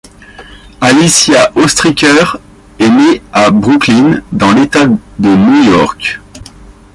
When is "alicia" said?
0.81-1.51